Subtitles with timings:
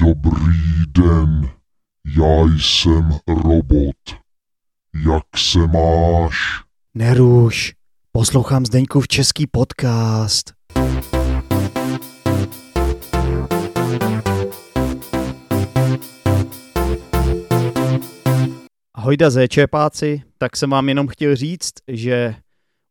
[0.00, 1.50] Dobrý den,
[2.16, 3.96] já jsem robot.
[5.06, 6.36] Jak se máš?
[6.94, 7.74] Neruš,
[8.12, 10.52] poslouchám Zdeňkův český podcast.
[18.96, 22.34] Hojda zéčepáci, tak jsem vám jenom chtěl říct, že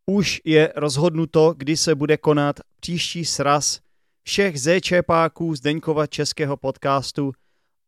[0.05, 3.79] už je rozhodnuto, kdy se bude konat příští sraz
[4.27, 7.31] všech zéčepáků Zdeňkova českého podcastu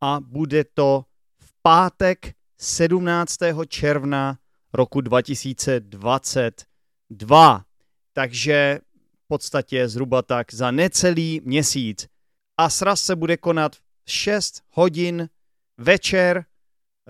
[0.01, 1.05] a bude to
[1.39, 3.37] v pátek 17.
[3.67, 4.37] června
[4.73, 7.63] roku 2022.
[8.13, 8.79] Takže
[9.23, 12.07] v podstatě zhruba tak za necelý měsíc.
[12.57, 13.81] A sraz se bude konat v
[14.11, 15.29] 6 hodin
[15.77, 16.45] večer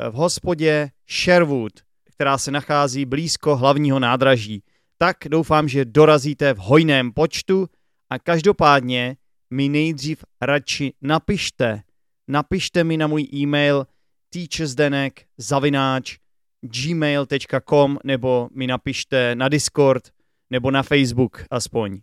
[0.10, 1.74] v hospodě Sherwood,
[2.04, 4.64] která se nachází blízko hlavního nádraží.
[4.98, 7.70] Tak doufám, že dorazíte v hojném počtu
[8.10, 9.18] a každopádně
[9.50, 11.82] mi nejdřív radši napište.
[12.28, 13.88] Napište mi na můj e-mail
[14.30, 16.18] teachersdenek zavináč
[16.62, 20.04] gmail.com nebo mi napište na Discord
[20.50, 22.00] nebo na Facebook aspoň.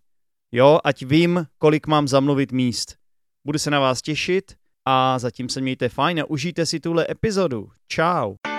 [0.53, 2.97] Jo, ať vím, kolik mám zamluvit míst.
[3.45, 4.53] Budu se na vás těšit
[4.85, 7.71] a zatím se mějte fajn a užijte si tuhle epizodu.
[7.93, 8.54] Ciao.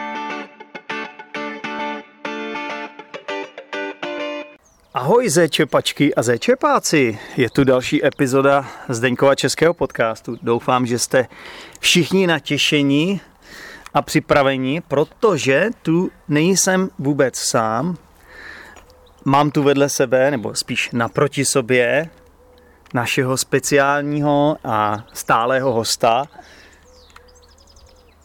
[4.96, 10.38] Ahoj zéčepačky a zéčepáci, je tu další epizoda Zdeňkova českého podcastu.
[10.42, 11.28] Doufám, že jste
[11.80, 13.22] všichni natěšení
[13.94, 17.98] a připraveni, protože tu nejsem vůbec sám.
[19.26, 22.10] Mám tu vedle sebe, nebo spíš naproti sobě,
[22.94, 26.26] našeho speciálního a stálého hosta.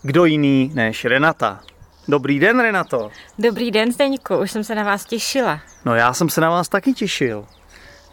[0.02, 1.60] Kdo jiný než Renata.
[2.08, 3.10] Dobrý den, Renato.
[3.38, 5.60] Dobrý den, Zdeňku, už jsem se na vás těšila.
[5.84, 7.46] No já jsem se na vás taky těšil.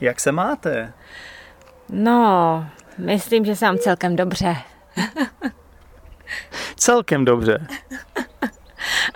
[0.01, 0.93] Jak se máte?
[1.89, 2.65] No,
[2.97, 4.55] myslím, že jsem celkem dobře.
[6.75, 7.67] Celkem dobře.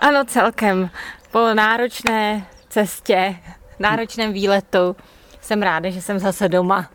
[0.00, 0.90] Ano, celkem.
[1.30, 3.36] Po náročné cestě,
[3.78, 4.96] náročném výletu
[5.40, 6.90] jsem ráda, že jsem zase doma.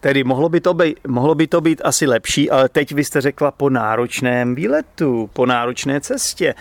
[0.00, 3.20] Tedy mohlo by, to být, mohlo by to být asi lepší, ale teď vy jste
[3.20, 6.54] řekla po náročném výletu, po náročné cestě.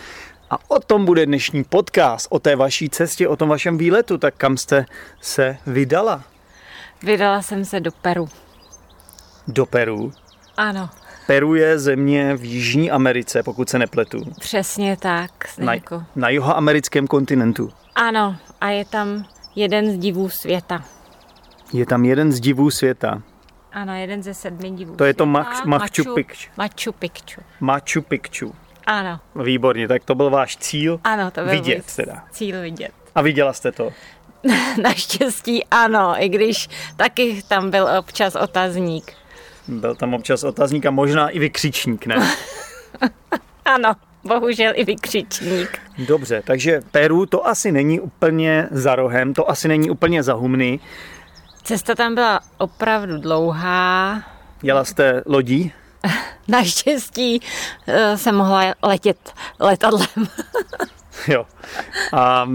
[0.49, 4.17] A o tom bude dnešní podcast, o té vaší cestě, o tom vašem výletu.
[4.17, 4.85] Tak kam jste
[5.21, 6.23] se vydala?
[7.03, 8.29] Vydala jsem se do Peru.
[9.47, 10.11] Do Peru?
[10.57, 10.89] Ano,
[11.27, 14.21] Peru je země v Jižní Americe, pokud se nepletu.
[14.39, 15.73] přesně tak, Na,
[16.15, 17.71] na jihoamerickém kontinentu.
[17.95, 20.83] Ano, a je tam jeden z divů světa.
[21.73, 23.21] Je tam jeden z divů světa.
[23.73, 25.25] Ano, jeden ze sedmi divů To je to.
[25.25, 26.49] Mach- Machu Picchu.
[26.57, 27.41] Machu Picchu.
[27.59, 28.55] Machu Picchu.
[28.89, 32.23] Ano, Výborně, tak to byl váš cíl ano, to byl vidět můj teda.
[32.31, 32.91] cíl vidět.
[33.15, 33.89] A viděla jste to?
[34.83, 39.13] Naštěstí ano, i když taky tam byl občas otazník.
[39.67, 42.15] Byl tam občas otazník a možná i vykřičník, ne?
[43.65, 45.79] Ano, bohužel i vykřičník.
[46.07, 50.79] Dobře, takže Peru to asi není úplně za rohem, to asi není úplně za humny.
[51.63, 54.23] Cesta tam byla opravdu dlouhá.
[54.63, 55.71] Jela jste lodí?
[56.47, 57.41] Naštěstí
[57.87, 60.07] eh, jsem mohla letět letadlem.
[61.27, 61.45] Jo.
[62.13, 62.49] A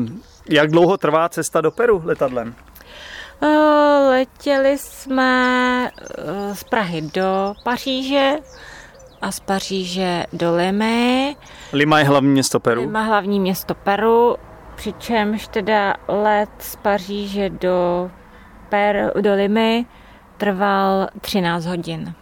[0.49, 2.55] jak dlouho trvá cesta do Peru letadlem?
[3.43, 3.47] Eh,
[4.09, 8.33] Letěli jsme eh, z Prahy do Paříže
[9.23, 11.37] a z Paříže do Limy.
[11.73, 12.91] Lima je hlavní město Peru.
[12.91, 14.37] Má hlavní město Peru,
[14.75, 18.11] přičemž teda let z Paříže do,
[18.69, 19.87] per, do Limy
[20.37, 22.15] trval 13 hodin.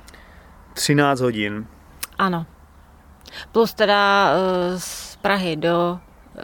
[0.75, 1.67] 13 hodin.
[2.19, 2.47] Ano.
[3.53, 5.99] Plus teda eh, z Prahy do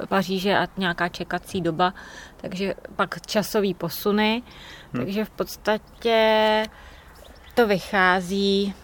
[0.08, 1.94] Paříže a nějaká čekací doba,
[2.36, 4.42] takže pak časový posuny.
[4.92, 6.62] Takže v podstatě
[7.54, 8.74] to vychází,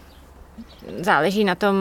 [1.01, 1.75] záleží na tom,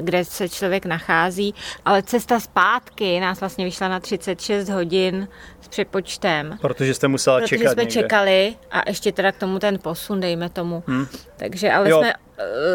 [0.00, 5.28] kde se člověk nachází, ale cesta zpátky nás vlastně vyšla na 36 hodin
[5.60, 6.58] s přepočtem.
[6.60, 8.02] Protože jste musela Protože čekat jsme někde.
[8.02, 10.82] čekali a ještě teda k tomu ten posun, dejme tomu.
[10.86, 11.06] Hm.
[11.36, 11.98] Takže ale Jo.
[11.98, 12.16] jsme eh,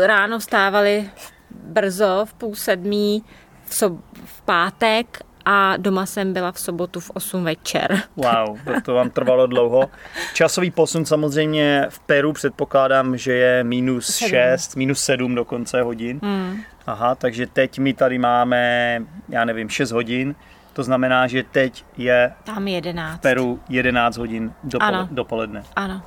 [0.06, 1.10] ráno vstávali
[1.52, 3.24] brzo, v půl sedmí,
[3.66, 8.02] v, sob- v pátek a doma jsem byla v sobotu v 8 večer.
[8.16, 9.90] Wow, to, to vám trvalo dlouho.
[10.34, 14.30] Časový posun samozřejmě v Peru předpokládám, že je minus Sedm.
[14.30, 16.20] 6, minus 7 dokonce hodin.
[16.24, 16.62] Hmm.
[16.88, 20.36] Aha, takže teď my tady máme, já nevím, 6 hodin.
[20.74, 23.18] To znamená, že teď je Tam 11.
[23.18, 25.08] v Peru 11 hodin dopole, Ano.
[25.12, 25.64] dopoledne.
[25.76, 26.02] Ano.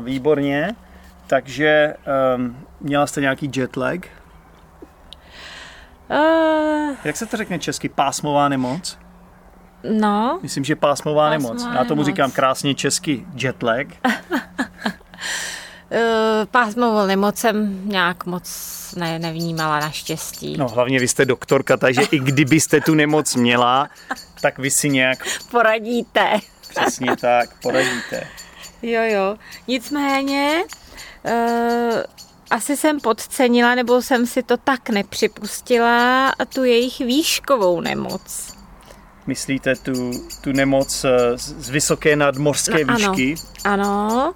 [0.00, 0.74] Výborně.
[1.26, 1.94] Takže
[2.36, 3.98] um, měla jste nějaký jet lag?
[6.10, 7.88] Uh, Jak se to řekne česky?
[7.88, 8.98] Pásmová nemoc?
[9.90, 11.66] no, Myslím, že pásmová, Pásmová nemoc.
[11.78, 12.06] Já tomu nemoc.
[12.06, 13.86] říkám krásně česky jet lag.
[14.04, 14.10] Uh,
[16.50, 20.56] pásmovou nemoc jsem nějak moc ne, nevnímala naštěstí.
[20.56, 23.88] No hlavně vy jste doktorka, takže i kdybyste tu nemoc měla,
[24.40, 25.18] tak vy si nějak...
[25.50, 26.38] Poradíte.
[26.68, 28.26] Přesně tak, poradíte.
[28.82, 29.36] Jo, jo.
[29.68, 30.62] Nicméně,
[32.50, 38.54] asi jsem podcenila, nebo jsem si to tak nepřipustila, tu jejich výškovou nemoc.
[39.26, 40.10] Myslíte tu,
[40.40, 41.06] tu nemoc
[41.36, 43.34] z vysoké nadmořské no, výšky?
[43.64, 44.34] Ano, ano.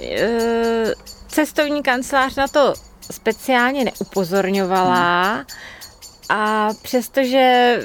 [0.00, 0.94] E,
[1.28, 2.74] cestovní kancelář na to
[3.10, 5.44] speciálně neupozorňovala hmm.
[6.28, 7.76] a přestože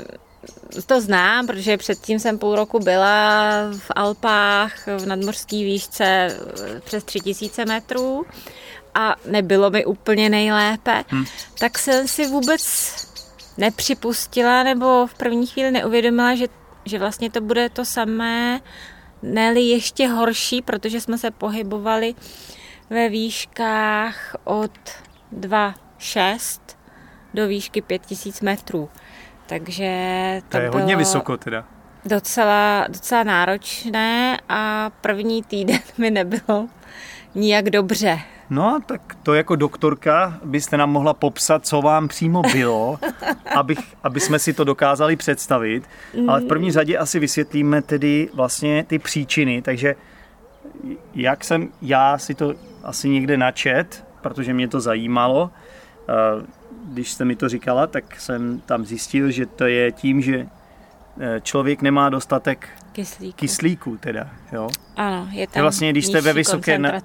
[0.85, 6.37] to znám, protože předtím jsem půl roku byla v Alpách v nadmořské výšce
[6.83, 8.25] přes 3000 metrů
[8.95, 11.25] a nebylo mi úplně nejlépe, hmm.
[11.59, 12.61] tak jsem si vůbec
[13.57, 16.45] nepřipustila nebo v první chvíli neuvědomila, že,
[16.85, 18.61] že vlastně to bude to samé,
[19.23, 22.15] ne ještě horší, protože jsme se pohybovali
[22.89, 24.71] ve výškách od
[25.33, 26.59] 2,6
[27.33, 28.89] do výšky 5000 metrů.
[29.49, 29.91] Takže
[30.49, 31.65] to, to je hodně vysoko teda.
[32.05, 36.67] Docela, docela náročné a první týden mi nebylo
[37.35, 38.19] nijak dobře.
[38.49, 42.99] No, tak to jako doktorka byste nám mohla popsat, co vám přímo bylo,
[43.55, 45.83] abych, aby jsme si to dokázali představit.
[46.27, 49.61] Ale v první řadě asi vysvětlíme tedy vlastně ty příčiny.
[49.61, 49.95] Takže
[51.15, 52.53] jak jsem já si to
[52.83, 55.51] asi někde načet, protože mě to zajímalo,
[56.09, 56.58] eh,
[56.93, 60.47] když jste mi to říkala, tak jsem tam zjistil, že to je tím, že
[61.19, 63.37] eh, člověk nemá dostatek kyslíku.
[63.37, 64.69] kyslíku teda, jo?
[64.95, 67.01] Ano, je tam vlastně, když jste ve vysoké, na,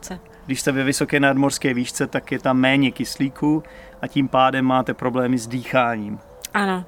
[0.46, 3.62] když jste ve vysoké nadmorské výšce, tak je tam méně kyslíku
[4.02, 6.19] a tím pádem máte problémy s dýcháním.
[6.54, 6.84] Ano.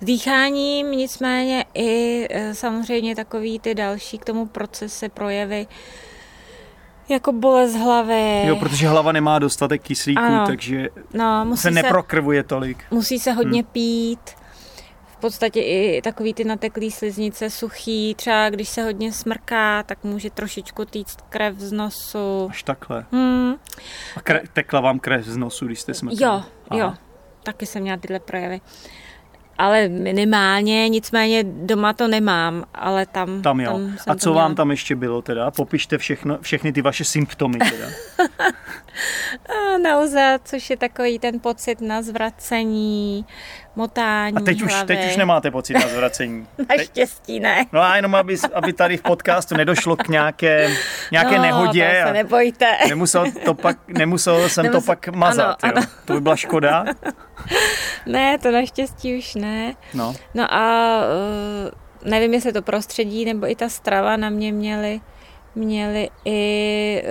[0.00, 5.66] S dýcháním, nicméně i e, samozřejmě takový ty další k tomu procesy, projevy,
[7.08, 8.42] jako bolest hlavy.
[8.46, 10.46] Jo, protože hlava nemá dostatek kyslíku, ano.
[10.46, 12.84] takže no, musí se neprokrvuje tolik.
[12.90, 13.70] Musí se hodně hmm.
[13.72, 14.30] pít
[15.16, 20.30] v podstatě i takový ty nateklý sliznice, suchý, třeba když se hodně smrká, tak může
[20.30, 22.48] trošičku týct krev z nosu.
[22.50, 23.06] Až takhle.
[23.12, 23.54] Hmm.
[24.16, 26.22] A kre- tekla vám krev z nosu, když jste smrkali?
[26.22, 26.80] Jo, Aha.
[26.80, 26.94] jo.
[27.42, 28.60] Taky jsem měla tyhle projevy.
[29.58, 33.42] Ale minimálně, nicméně doma to nemám, ale tam...
[33.42, 33.72] Tam jo.
[33.72, 35.50] Tam A co vám tam ještě bylo teda?
[35.50, 37.86] Popište všechno, všechny ty vaše symptomy teda.
[39.82, 43.26] Nauza, což je takový ten pocit na zvracení,
[43.76, 44.86] motání A teď už, hlavy.
[44.86, 46.46] teď už nemáte pocit na zvracení.
[46.68, 47.64] Naštěstí ne.
[47.72, 50.70] No a jenom, aby, aby tady v podcastu nedošlo k nějaké,
[51.12, 52.00] nějaké no, nehodě.
[52.02, 52.66] To se nebojte.
[52.88, 55.64] Nemusel, to pak, nemusel jsem Nemusel, to pak mazat.
[55.64, 55.86] Ano, ano.
[56.04, 56.84] To by byla škoda.
[58.06, 59.74] ne, to naštěstí už ne.
[59.94, 65.00] No, no a uh, nevím, jestli to prostředí nebo i ta strava na mě měly,
[65.54, 67.02] měly i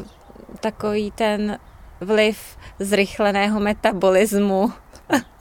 [0.00, 0.06] uh,
[0.60, 1.58] takový ten
[2.00, 4.72] vliv zrychleného metabolismu.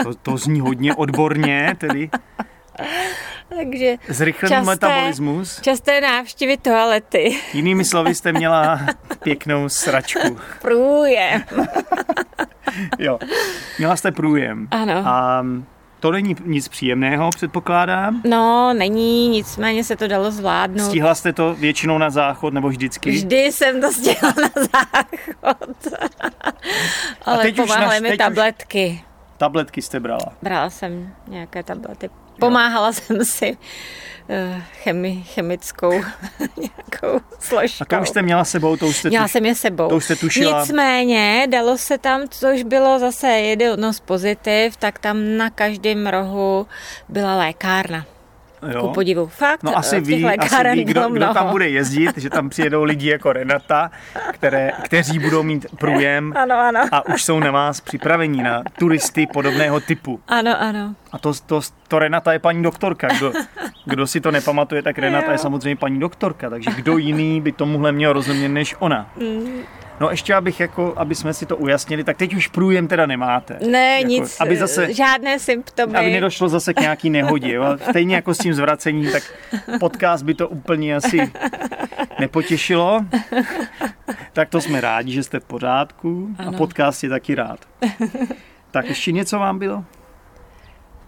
[0.03, 2.09] To, to zní hodně odborně, tedy.
[3.57, 5.61] Takže Zrychlený časté, metabolismus.
[5.61, 7.37] Časté návštěvy toalety.
[7.53, 8.79] Jinými slovy jste měla
[9.23, 10.37] pěknou sračku.
[10.61, 11.43] Průjem.
[12.99, 13.19] jo,
[13.77, 14.67] měla jste průjem.
[14.71, 14.93] Ano.
[15.05, 15.45] A
[15.99, 18.21] to není nic příjemného, předpokládám?
[18.25, 20.87] No, není, nicméně se to dalo zvládnout.
[20.87, 23.11] Stihla jste to většinou na záchod nebo vždycky?
[23.11, 25.87] Vždy jsem to stihla na záchod.
[27.25, 29.01] Ale pomáhaly mi tabletky.
[29.03, 30.33] Už tabletky jste brala?
[30.41, 32.09] Brala jsem nějaké tablety.
[32.39, 32.93] Pomáhala jo.
[32.93, 35.91] jsem si uh, chemi, chemickou
[36.57, 37.95] nějakou složkou.
[37.95, 38.77] A už jste měla sebou?
[38.77, 39.31] To už jste měla tuš...
[39.31, 39.89] jsem je sebou.
[39.89, 40.59] To už jste tušila?
[40.59, 46.67] Nicméně dalo se tam, což bylo zase jedno z pozitiv, tak tam na každém rohu
[47.09, 48.05] byla lékárna.
[48.71, 48.81] Jo.
[48.81, 49.27] Ku podivu.
[49.27, 53.09] Fakt, no asi ví, asi ví kdo, kdo tam bude jezdit, že tam přijedou lidi
[53.09, 53.91] jako Renata,
[54.31, 56.79] které, kteří budou mít průjem ano, ano.
[56.91, 60.19] a už jsou na vás připravení na turisty podobného typu.
[60.27, 60.95] Ano, ano.
[61.11, 63.07] A to, to, to Renata je paní doktorka.
[63.17, 63.33] Kdo,
[63.85, 65.31] kdo si to nepamatuje, tak Renata jo.
[65.31, 69.09] je samozřejmě paní doktorka, takže kdo jiný by tomuhle měl rozumět než ona.
[69.17, 69.61] Mm.
[70.03, 73.59] No ještě abych jako, aby jsme si to ujasnili, tak teď už průjem teda nemáte.
[73.67, 75.97] Ne, jako, nic, aby zase, žádné symptomy.
[75.97, 77.53] Aby nedošlo zase k nějaký nehodě.
[77.53, 77.65] Jo?
[77.89, 79.23] Stejně jako s tím zvracením, tak
[79.79, 81.31] podcast by to úplně asi
[82.19, 83.05] nepotěšilo.
[84.33, 86.49] Tak to jsme rádi, že jste v pořádku ano.
[86.49, 87.59] a podcast je taky rád.
[88.71, 89.83] Tak ještě něco vám bylo?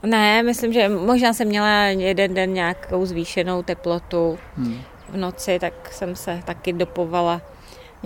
[0.03, 4.81] Ne, myslím, že možná jsem měla jeden den nějakou zvýšenou teplotu hmm.
[5.09, 7.41] v noci, tak jsem se taky dopovala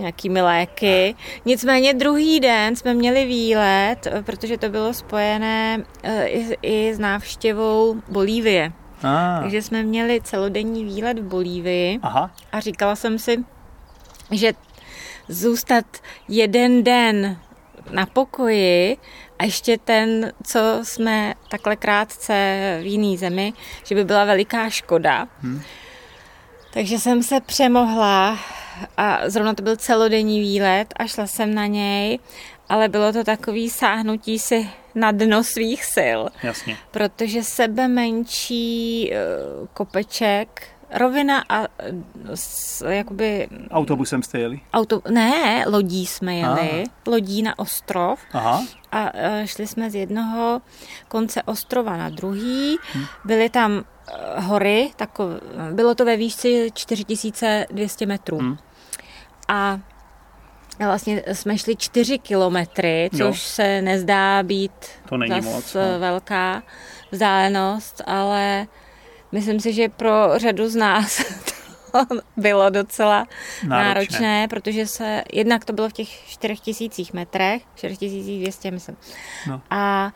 [0.00, 1.14] nějakými léky.
[1.44, 8.02] Nicméně druhý den jsme měli výlet, protože to bylo spojené eh, i, i s návštěvou
[8.08, 8.72] Bolívie.
[9.02, 9.40] Ah.
[9.40, 12.30] Takže jsme měli celodenní výlet v Bolívii Aha.
[12.52, 13.44] a říkala jsem si,
[14.30, 14.52] že
[15.28, 15.84] zůstat
[16.28, 17.38] jeden den
[17.90, 18.96] na pokoji
[19.38, 22.34] a ještě ten, co jsme takhle krátce
[22.82, 23.52] v jiný zemi,
[23.84, 25.28] že by byla veliká škoda.
[25.40, 25.62] Hmm.
[26.72, 28.38] Takže jsem se přemohla
[28.96, 32.18] a zrovna to byl celodenní výlet a šla jsem na něj,
[32.68, 36.20] ale bylo to takový sáhnutí si na dno svých sil.
[36.42, 36.76] Jasně.
[36.90, 39.16] Protože sebe menší eh,
[39.74, 41.66] kopeček rovina a
[42.34, 43.48] s, jakoby...
[43.70, 44.60] Autobusem jste jeli?
[44.72, 47.10] Auto, ne, lodí jsme jeli, ah.
[47.10, 48.64] lodí na ostrov Aha.
[48.92, 49.12] a
[49.44, 50.60] šli jsme z jednoho
[51.08, 52.78] konce ostrova na druhý.
[52.94, 53.04] Hm.
[53.24, 53.84] Byly tam
[54.36, 55.24] hory, tako,
[55.72, 58.38] bylo to ve výšce 4200 metrů.
[58.38, 58.56] Hm.
[59.50, 59.80] A
[60.84, 63.34] Vlastně jsme šli čtyři kilometry, což jo.
[63.34, 64.72] se nezdá být
[65.08, 65.98] to není moc, no.
[65.98, 66.62] velká
[67.10, 68.66] vzdálenost, ale
[69.32, 71.24] Myslím si, že pro řadu z nás
[71.92, 72.04] to
[72.36, 73.26] bylo docela
[73.66, 73.68] náročné.
[73.68, 78.96] náročné, protože se, jednak to bylo v těch 4000 metrech, 4200 myslím.
[79.48, 79.62] No.
[79.70, 80.12] A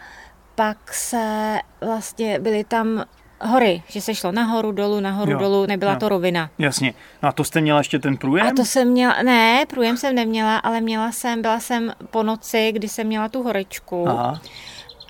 [0.54, 3.04] pak se vlastně byly tam
[3.44, 5.98] hory, že se šlo nahoru, dolů, nahoru, jo, dolů, nebyla jo.
[5.98, 6.50] to rovina.
[6.58, 6.94] Jasně.
[7.22, 8.46] No a to jste měla ještě ten průjem?
[8.46, 12.72] A to jsem měla, ne, průjem jsem neměla, ale měla jsem, byla jsem po noci,
[12.72, 14.08] kdy jsem měla tu horečku.
[14.08, 14.40] Aha.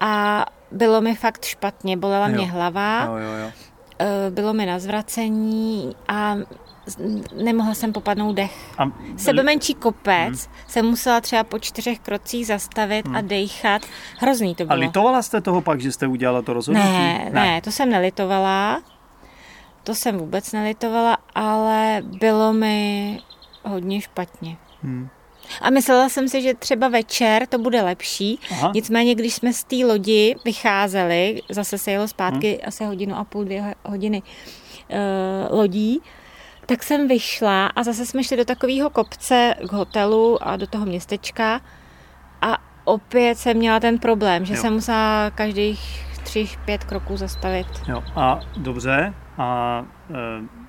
[0.00, 2.34] A bylo mi fakt špatně, bolela jo.
[2.34, 3.04] mě hlava.
[3.04, 3.50] Jo, jo, jo.
[3.98, 6.36] Eh, bylo mi na zvracení a
[7.42, 8.72] nemohla jsem popadnout dech.
[8.78, 8.84] A...
[9.16, 10.54] Sebe menší kopec hmm.
[10.66, 13.16] jsem musela třeba po čtyřech krocích zastavit hmm.
[13.16, 13.82] a dejchat.
[14.18, 14.72] Hrozný to bylo.
[14.72, 16.88] A litovala jste toho pak, že jste udělala to rozhodnutí?
[16.88, 18.82] Ne, ne, ne, to jsem nelitovala.
[19.84, 23.18] To jsem vůbec nelitovala, ale bylo mi
[23.64, 24.56] hodně špatně.
[24.82, 25.08] Hmm.
[25.60, 28.38] A myslela jsem si, že třeba večer to bude lepší.
[28.50, 28.72] Aha.
[28.74, 32.68] Nicméně, když jsme z té lodi vycházeli, zase se jelo zpátky hmm.
[32.68, 36.00] asi hodinu a půl, dvě hodiny uh, lodí,
[36.66, 40.86] tak jsem vyšla a zase jsme šli do takového kopce k hotelu a do toho
[40.86, 41.60] městečka
[42.42, 44.60] a opět jsem měla ten problém, že jo.
[44.60, 47.66] jsem musela každých tři, pět kroků zastavit.
[47.88, 49.14] Jo, a dobře.
[49.38, 50.63] A e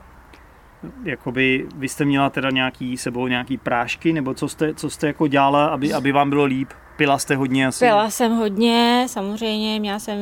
[1.04, 5.28] jakoby vy jste měla teda nějaký sebou nějaký prášky, nebo co jste, co jste jako
[5.28, 6.70] dělala, aby, aby vám bylo líp?
[6.98, 7.86] Pila jste hodně asi?
[7.86, 10.18] Pila jsem hodně, samozřejmě, měla jsem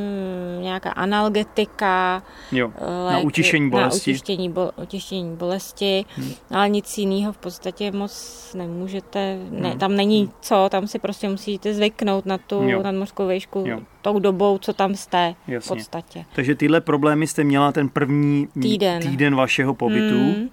[0.61, 2.67] nějaká analgetika, jo,
[3.05, 4.11] léky, na utištění bolesti.
[4.11, 6.31] Na utištění, bo, utištění bolesti, hmm.
[6.51, 9.79] ale nic jiného v podstatě moc nemůžete, ne, hmm.
[9.79, 12.83] tam není co, tam si prostě musíte zvyknout na tu jo.
[12.83, 13.79] nadmořskou výšku jo.
[14.01, 15.59] tou dobou, co tam jste Jasně.
[15.59, 16.25] v podstatě.
[16.35, 20.15] Takže tyhle problémy jste měla ten první týden, týden vašeho pobytu.
[20.15, 20.49] Hmm.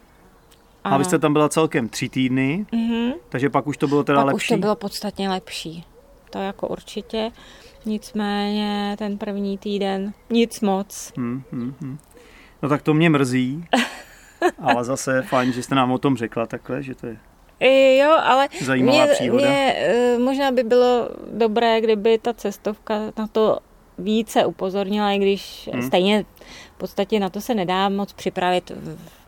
[0.85, 3.13] A vy jste tam byla celkem tři týdny, mm-hmm.
[3.29, 4.37] takže pak už to bylo teda pak lepší?
[4.37, 5.85] už to bylo podstatně lepší
[6.31, 7.31] to jako určitě.
[7.85, 11.13] Nicméně ten první týden nic moc.
[11.17, 11.99] Hmm, hmm, hmm.
[12.63, 13.65] No tak to mě mrzí,
[14.59, 17.17] ale zase fajn, že jste nám o tom řekla takhle, že to je
[17.99, 19.49] Jo, ale zajímavá mě, příhoda.
[19.49, 23.59] Mě, eh, možná by bylo dobré, kdyby ta cestovka na to
[23.99, 25.83] více upozornila, i když hmm.
[25.83, 26.25] stejně
[26.75, 28.73] v podstatě na to se nedá moc připravit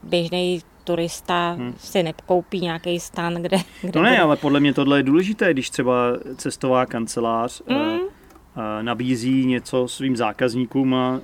[0.03, 1.75] běžný turista hmm.
[1.79, 4.21] si nekoupí nějaký stan, kde, kde No ne, bude...
[4.21, 5.95] ale podle mě tohle je důležité, když třeba
[6.37, 7.79] cestová kancelář hmm.
[7.79, 8.03] uh, uh,
[8.83, 11.21] nabízí něco svým zákazníkům a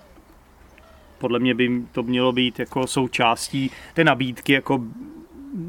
[1.19, 4.81] podle mě by to mělo být jako součástí té nabídky, jako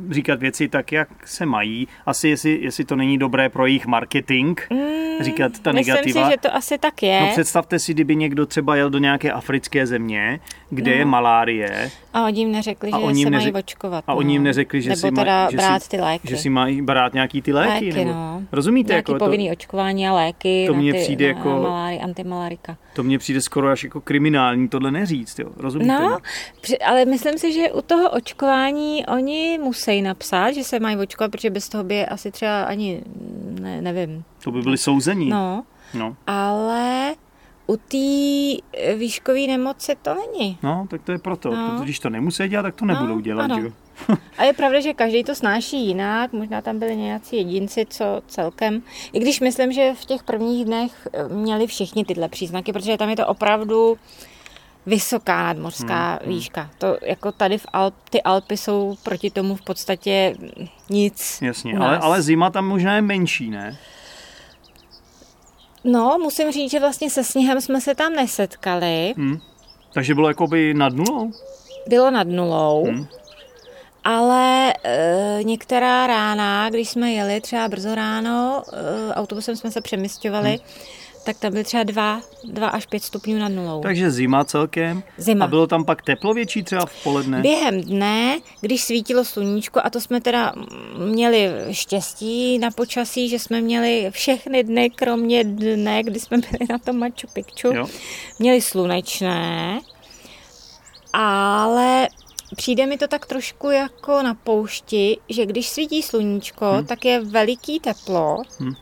[0.09, 1.87] říkat věci tak, jak se mají.
[2.05, 6.05] Asi jestli, jestli to není dobré pro jejich marketing, mm, říkat ta myslím negativa.
[6.05, 7.21] Myslím si, že to asi tak je.
[7.21, 10.97] No představte si, kdyby někdo třeba jel do nějaké africké země, kde no.
[10.97, 11.91] je malárie.
[12.13, 13.53] A oni jim neřekli, že se neřek...
[13.53, 14.03] mají očkovat.
[14.07, 14.17] A no.
[14.17, 16.27] oni jim neřekli, že Nebo si teda že brát ty léky.
[16.27, 17.85] Že si mají brát nějaký ty léky.
[17.85, 18.11] léky nebo...
[18.11, 18.41] no.
[18.51, 18.93] Rozumíte?
[18.93, 19.53] Nějaký jako povinný to...
[19.53, 21.49] očkování a léky to mně přijde na, jako...
[21.49, 22.77] malári, antimalárika.
[22.93, 25.39] To mně přijde skoro až jako kriminální tohle neříct.
[25.39, 25.49] Jo.
[25.57, 25.93] Rozumíte?
[25.93, 26.17] No,
[26.85, 31.49] ale myslím si, že u toho očkování oni musí napsat, že se mají očkovat, protože
[31.49, 33.01] bez toho by asi třeba ani,
[33.69, 34.23] ne, nevím.
[34.43, 35.29] To by byly souzení.
[35.29, 36.15] No, no.
[36.27, 37.15] ale
[37.67, 40.57] u té výškové nemoci to není.
[40.63, 41.55] No, tak to je proto.
[41.55, 41.69] No.
[41.69, 43.51] Protože když to nemusí dělat, tak to nebudou no, dělat.
[43.61, 43.71] Že?
[44.37, 46.33] A je pravda, že každý to snáší jinak.
[46.33, 48.81] Možná tam byli nějací jedinci, co celkem.
[49.13, 53.15] I když myslím, že v těch prvních dnech měli všichni tyhle příznaky, protože tam je
[53.15, 53.97] to opravdu
[54.85, 56.29] vysoká nadmořská hmm, hmm.
[56.29, 56.69] výška.
[56.77, 60.35] To jako tady v Alp, ty Alpy jsou proti tomu v podstatě
[60.89, 61.39] nic.
[61.41, 63.77] Jasně, ale, ale zima tam možná je menší, ne?
[65.83, 69.13] No, musím říct, že vlastně se sněhem jsme se tam nesetkali.
[69.17, 69.39] Hmm.
[69.93, 71.31] Takže bylo jakoby nad nulou?
[71.87, 72.85] Bylo nad nulou.
[72.85, 73.07] Hmm.
[74.03, 80.49] Ale e, některá rána, když jsme jeli třeba brzo ráno, e, autobusem jsme se přemysťovali,
[80.49, 80.98] hmm
[81.29, 83.81] tak tam byly třeba 2, 2 až 5 stupňů nad nulou.
[83.81, 85.03] Takže zima celkem.
[85.17, 85.45] Zima.
[85.45, 87.41] A bylo tam pak teplo větší třeba v poledne?
[87.41, 90.53] Během dne, když svítilo sluníčko, a to jsme teda
[90.97, 96.77] měli štěstí na počasí, že jsme měli všechny dny, kromě dne, kdy jsme byli na
[96.77, 97.87] tom Machu Picchu, Jo.
[98.39, 99.79] měli slunečné,
[101.13, 102.07] ale
[102.55, 106.85] přijde mi to tak trošku jako na poušti, že když svítí sluníčko, hmm.
[106.85, 108.73] tak je veliký teplo, Hmm.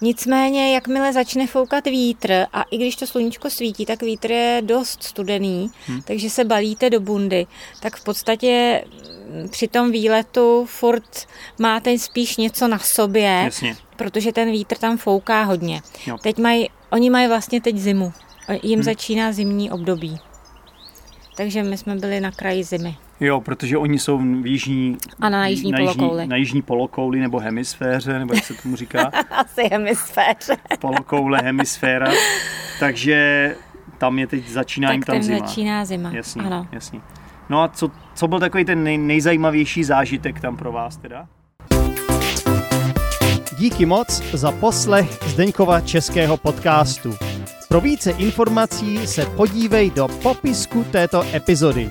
[0.00, 5.02] Nicméně, jakmile začne foukat vítr a i když to sluníčko svítí, tak vítr je dost
[5.02, 6.02] studený, hmm.
[6.02, 7.46] takže se balíte do bundy,
[7.80, 8.84] tak v podstatě
[9.30, 11.26] mm, při tom výletu furt
[11.58, 13.76] máte spíš něco na sobě, Jasně.
[13.96, 15.82] protože ten vítr tam fouká hodně.
[16.06, 16.18] Jo.
[16.18, 18.12] Teď mají, oni mají vlastně teď zimu.
[18.62, 18.84] Jim hmm.
[18.84, 20.18] začíná zimní období.
[21.36, 22.96] Takže my jsme byli na kraji zimy.
[23.20, 26.26] Jo, protože oni jsou v jižní, A na jižní polokouli.
[26.26, 30.56] na jižní polokouli nebo hemisféře, nebo jak se tomu říká, Asi hemisféře.
[30.80, 32.10] polokoule, hemisféra.
[32.80, 33.56] Takže
[33.98, 35.38] tam je teď, začíná jim tak tam tam zima.
[35.46, 36.10] začíná zima.
[36.12, 36.66] Jasně, Ano.
[36.72, 37.00] jasně.
[37.48, 41.26] No a co, co byl takový ten nej, nejzajímavější zážitek tam pro vás teda?
[43.58, 47.14] Díky moc za poslech Zdeňkova českého podcastu.
[47.68, 51.90] Pro více informací se podívej do popisku této epizody,